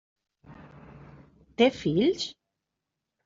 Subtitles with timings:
[1.61, 2.25] Té fills?